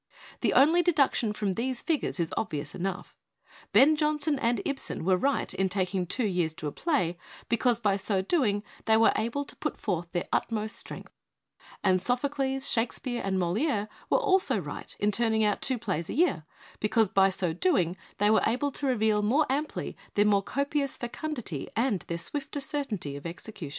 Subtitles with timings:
[0.39, 3.15] The only deduction from these figures is obvious enough.
[3.71, 7.97] Ben Jonson and Ibsen were right in taking two yeajs to a play, because by
[7.97, 11.13] so doing they were able to put forth their utmost strength;
[11.83, 16.45] and Sophocles, Shakspere and Moliere were also right in turning out two plays a year,
[16.79, 21.67] because by so doing they were able to reveal more amply their more copious fecundity
[21.75, 23.69] and their swifter certainty of execution.